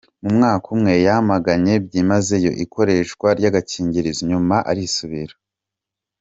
[0.23, 5.35] Mu mwaka umwe, yamaganye byimazeyo ikoreshwa ry’agakingiro, nyuma arisubira.